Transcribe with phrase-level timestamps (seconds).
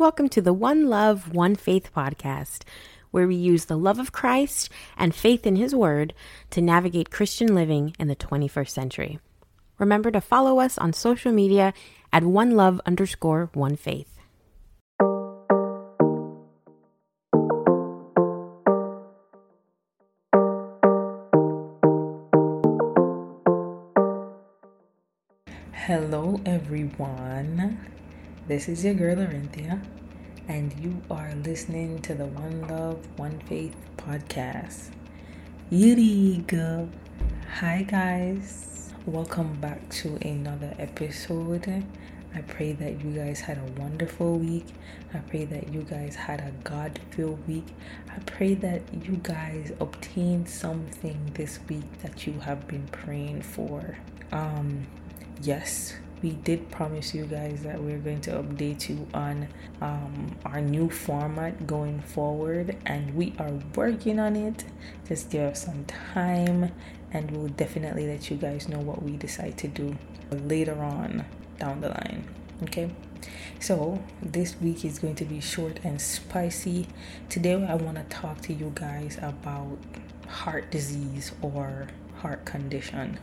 [0.00, 2.62] Welcome to the One Love, One Faith podcast,
[3.10, 6.14] where we use the love of Christ and faith in His Word
[6.52, 9.18] to navigate Christian living in the 21st century.
[9.78, 11.74] Remember to follow us on social media
[12.14, 14.16] at One Love underscore One Faith.
[25.72, 27.78] Hello, everyone.
[28.50, 29.80] This is your girl, Arinthia,
[30.48, 34.90] and you are listening to the One Love, One Faith podcast.
[35.70, 36.90] Yuriga.
[37.60, 38.92] Hi, guys.
[39.06, 41.84] Welcome back to another episode.
[42.34, 44.66] I pray that you guys had a wonderful week.
[45.14, 47.68] I pray that you guys had a God filled week.
[48.10, 53.96] I pray that you guys obtained something this week that you have been praying for.
[54.32, 54.88] Um,
[55.40, 59.48] yes, we did promise you guys that we're going to update you on
[59.80, 64.64] um, our new format going forward, and we are working on it.
[65.08, 66.72] Just give us some time,
[67.12, 69.96] and we'll definitely let you guys know what we decide to do
[70.30, 71.24] later on
[71.58, 72.24] down the line.
[72.64, 72.90] Okay.
[73.58, 76.86] So, this week is going to be short and spicy.
[77.28, 79.78] Today, I want to talk to you guys about
[80.26, 83.18] heart disease or heart condition.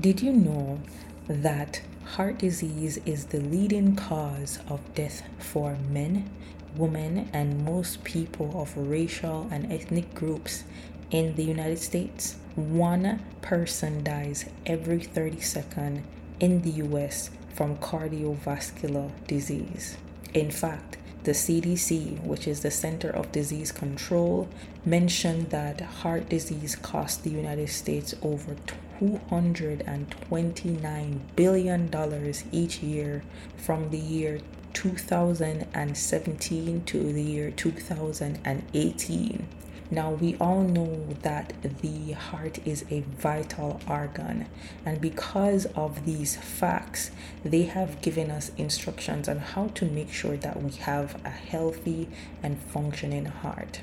[0.00, 0.80] Did you know
[1.28, 1.82] that
[2.16, 6.28] heart disease is the leading cause of death for men,
[6.74, 10.64] women, and most people of racial and ethnic groups
[11.12, 12.34] in the United States.
[12.56, 16.04] One person dies every 30 seconds
[16.40, 19.96] in the US from cardiovascular disease.
[20.34, 24.48] In fact, the CDC, which is the Center of Disease Control,
[24.84, 28.54] mentioned that heart disease cost the United States over
[29.00, 33.22] $229 billion each year
[33.56, 34.40] from the year
[34.72, 39.48] 2017 to the year 2018.
[39.92, 41.52] Now, we all know that
[41.82, 44.46] the heart is a vital organ,
[44.86, 47.10] and because of these facts,
[47.44, 52.08] they have given us instructions on how to make sure that we have a healthy
[52.40, 53.80] and functioning heart.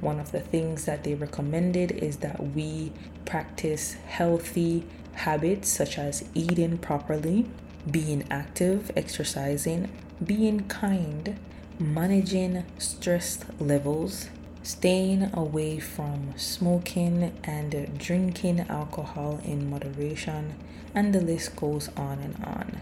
[0.00, 2.92] One of the things that they recommended is that we
[3.24, 7.46] practice healthy habits such as eating properly,
[7.90, 9.90] being active, exercising,
[10.24, 11.38] being kind,
[11.78, 14.28] managing stress levels,
[14.62, 20.54] staying away from smoking and drinking alcohol in moderation,
[20.94, 22.80] and the list goes on and on.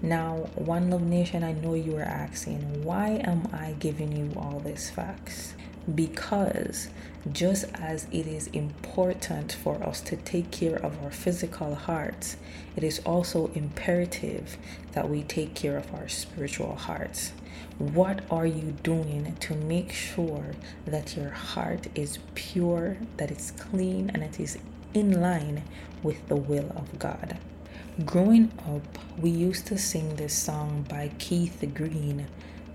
[0.00, 4.60] Now, One Love Nation, I know you are asking, why am I giving you all
[4.60, 5.54] these facts?
[5.94, 6.88] Because
[7.32, 12.36] just as it is important for us to take care of our physical hearts,
[12.76, 14.56] it is also imperative
[14.92, 17.32] that we take care of our spiritual hearts.
[17.78, 20.52] What are you doing to make sure
[20.86, 24.58] that your heart is pure, that it's clean, and it is
[24.94, 25.62] in line
[26.02, 27.38] with the will of God?
[28.04, 32.28] Growing up, we used to sing this song by Keith Green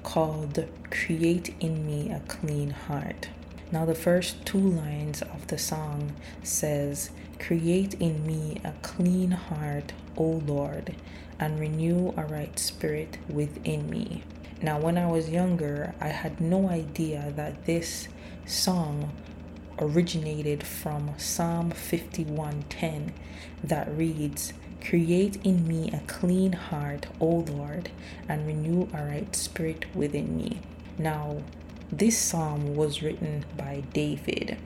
[0.03, 3.29] called Create in Me a Clean Heart.
[3.71, 7.09] Now the first two lines of the song says,
[7.39, 10.95] Create in me a clean heart, O Lord,
[11.39, 14.23] and renew a right spirit within me.
[14.61, 18.07] Now when I was younger, I had no idea that this
[18.45, 19.11] song
[19.79, 23.11] originated from Psalm 51:10
[23.63, 27.89] that reads, Create in me a clean heart, O Lord,
[28.27, 30.59] and renew a right spirit within me.
[30.97, 31.37] Now,
[31.91, 34.57] this psalm was written by David,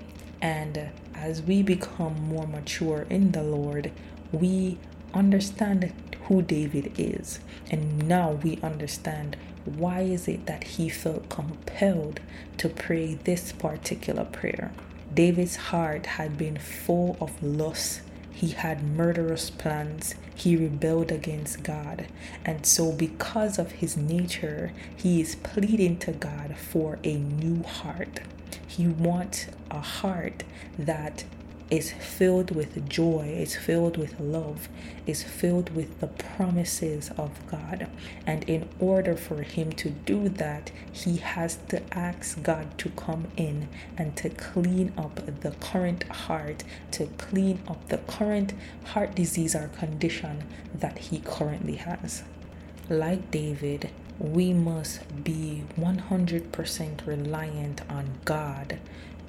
[0.41, 3.91] and as we become more mature in the Lord,
[4.31, 4.79] we
[5.13, 7.39] understand who David is,
[7.69, 12.21] and now we understand why is it that he felt compelled
[12.57, 14.71] to pray this particular prayer.
[15.13, 18.01] David's heart had been full of lust
[18.37, 20.13] he had murderous plans.
[20.35, 22.05] He rebelled against God.
[22.45, 28.19] And so, because of his nature, he is pleading to God for a new heart.
[28.67, 30.43] He wants a heart
[30.77, 31.23] that
[31.69, 34.69] is filled with joy, is filled with love,
[35.05, 37.87] is filled with the promises of God.
[38.25, 43.27] And in order for him to do that, he has to ask God to come
[43.35, 43.67] in
[43.97, 48.53] and to clean up the current heart, to clean up the current
[48.85, 50.43] heart disease or condition
[50.73, 52.23] that he currently has.
[52.89, 53.89] Like David,
[54.19, 58.79] we must be 100% reliant on God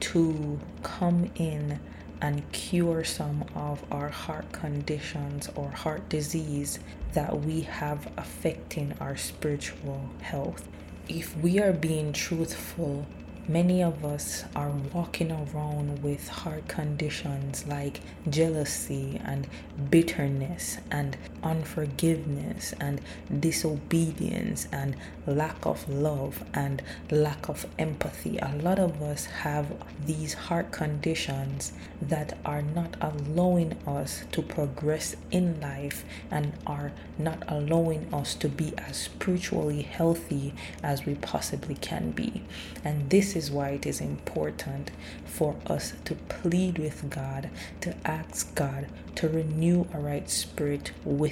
[0.00, 1.81] to come in
[2.20, 6.79] and cure some of our heart conditions or heart disease
[7.12, 10.69] that we have affecting our spiritual health.
[11.09, 13.06] if we are being truthful,
[13.50, 19.47] Many of us are walking around with heart conditions like jealousy and
[19.88, 23.00] bitterness and unforgiveness and
[23.40, 24.96] disobedience and
[25.26, 28.38] lack of love and lack of empathy.
[28.38, 29.73] A lot of us have
[30.06, 37.43] these heart conditions that are not allowing us to progress in life and are not
[37.49, 42.43] allowing us to be as spiritually healthy as we possibly can be.
[42.84, 44.91] And this is why it is important
[45.25, 47.50] for us to plead with God,
[47.81, 48.87] to ask God
[49.17, 51.28] to renew a right spirit within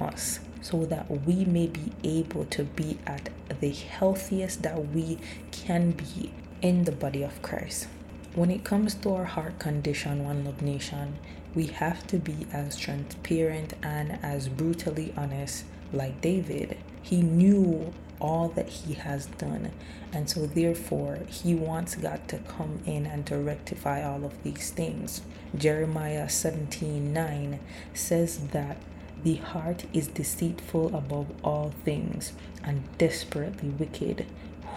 [0.00, 3.28] us so that we may be able to be at
[3.60, 5.18] the healthiest that we
[5.50, 6.32] can be
[6.62, 7.86] in the body of Christ.
[8.34, 11.18] When it comes to our heart condition, One Love Nation,
[11.54, 16.76] we have to be as transparent and as brutally honest like David.
[17.02, 19.70] He knew all that he has done.
[20.12, 24.70] And so, therefore, he wants God to come in and to rectify all of these
[24.70, 25.20] things.
[25.56, 27.60] Jeremiah 17 9
[27.92, 28.78] says that
[29.24, 34.26] the heart is deceitful above all things and desperately wicked.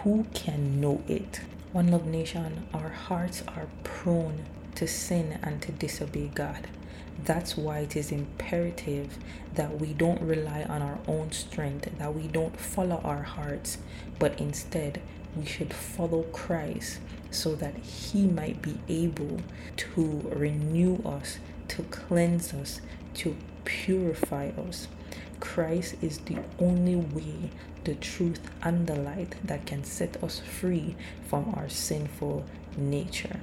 [0.02, 1.42] Who can know it?
[1.72, 4.46] One Love Nation, our hearts are prone
[4.76, 6.66] to sin and to disobey God.
[7.22, 9.18] That's why it is imperative
[9.54, 13.76] that we don't rely on our own strength, that we don't follow our hearts,
[14.18, 15.02] but instead
[15.36, 17.00] we should follow Christ
[17.30, 19.42] so that He might be able
[19.76, 22.80] to renew us, to cleanse us,
[23.14, 23.36] to
[23.68, 24.88] purify us.
[25.40, 27.50] Christ is the only way,
[27.84, 30.96] the truth, and the light that can set us free
[31.28, 32.46] from our sinful
[32.78, 33.40] nature.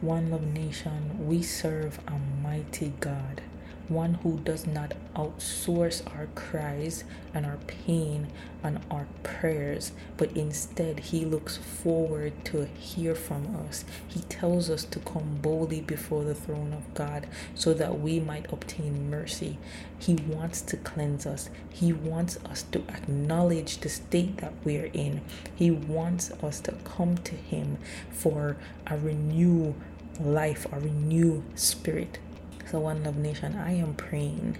[0.00, 3.42] One Love Nation, we serve a mighty God,
[3.88, 8.28] one who does not outsource our cries and our pain
[8.62, 13.84] and our prayers, but instead He looks forward to hear from us.
[14.08, 18.52] He tells us to come boldly before the throne of God so that we might
[18.52, 19.58] obtain mercy.
[19.98, 25.20] He wants to cleanse us, He wants us to acknowledge the state that we're in.
[25.54, 27.78] He wants us to come to Him
[28.10, 28.56] for
[28.86, 29.74] a renewal
[30.20, 32.18] life a renew spirit.
[32.74, 34.58] So, One Love Nation, I am praying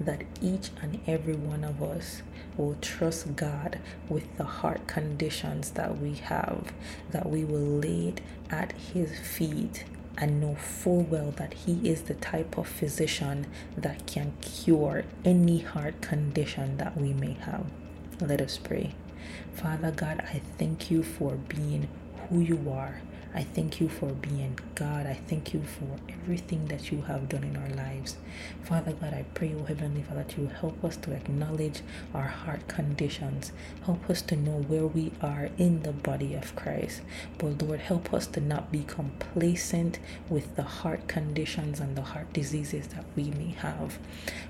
[0.00, 2.22] that each and every one of us
[2.56, 6.72] will trust God with the heart conditions that we have,
[7.10, 9.84] that we will lay it at His feet
[10.16, 13.46] and know full well that He is the type of physician
[13.76, 17.66] that can cure any heart condition that we may have.
[18.22, 18.94] Let us pray.
[19.52, 21.88] Father God, I thank you for being
[22.30, 23.02] who you are.
[23.34, 25.06] I thank you for being God.
[25.06, 28.16] I thank you for everything that you have done in our lives.
[28.64, 31.82] Father God, I pray, oh Heavenly Father, that you help us to acknowledge
[32.14, 33.52] our heart conditions.
[33.84, 37.02] Help us to know where we are in the body of Christ.
[37.38, 42.32] But Lord, help us to not be complacent with the heart conditions and the heart
[42.32, 43.98] diseases that we may have.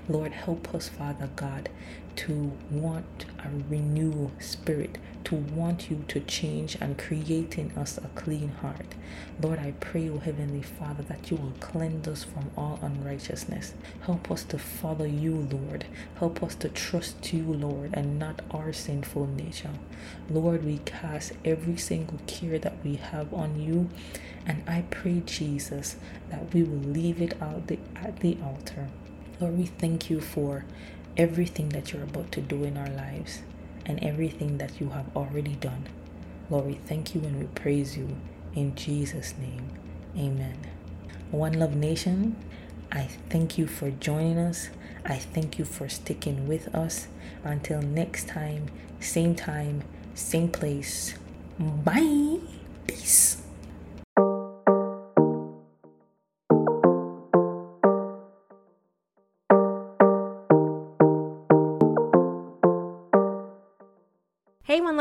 [0.09, 1.69] Lord, help us, Father God,
[2.17, 8.07] to want a renewal spirit, to want you to change and create in us a
[8.15, 8.95] clean heart.
[9.41, 13.73] Lord, I pray, O Heavenly Father, that you will cleanse us from all unrighteousness.
[14.01, 15.85] Help us to follow you, Lord.
[16.15, 19.71] Help us to trust you, Lord, and not our sinful nature.
[20.29, 23.89] Lord, we cast every single care that we have on you,
[24.45, 25.95] and I pray, Jesus,
[26.29, 28.89] that we will leave it out the, at the altar.
[29.39, 30.65] Lord, we thank you for
[31.17, 33.41] everything that you're about to do in our lives
[33.85, 35.85] and everything that you have already done.
[36.49, 38.09] Lord, we thank you and we praise you
[38.55, 39.69] in Jesus' name.
[40.17, 40.57] Amen.
[41.31, 42.35] One Love Nation,
[42.91, 44.69] I thank you for joining us.
[45.05, 47.07] I thank you for sticking with us.
[47.43, 48.67] Until next time,
[48.99, 51.15] same time, same place.
[51.59, 52.39] Bye.
[52.87, 53.40] Peace.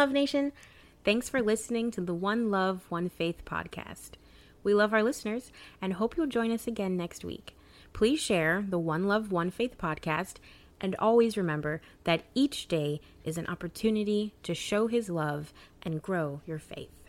[0.01, 0.53] Love Nation.
[1.05, 4.13] Thanks for listening to the One Love, One Faith podcast.
[4.65, 5.53] We love our listeners
[5.83, 7.55] and hope you'll join us again next week.
[7.93, 10.37] Please share the One Love, One Faith podcast
[10.81, 15.53] and always remember that each day is an opportunity to show His love
[15.83, 17.00] and grow your faith.